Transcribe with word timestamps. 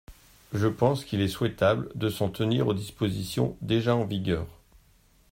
Je 0.51 0.65
pense 0.67 1.05
qu’il 1.05 1.21
est 1.21 1.27
souhaitable 1.27 1.91
de 1.93 2.09
s’en 2.09 2.29
tenir 2.31 2.65
aux 2.65 2.73
dispositions 2.73 3.55
déjà 3.61 3.95
en 3.95 4.03
vigueur. 4.03 4.47